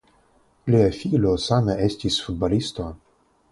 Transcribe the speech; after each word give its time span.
Lia 0.75 0.87
filo 1.01 1.35
same 1.45 1.77
estis 1.91 2.19
futbalisto. 2.25 2.91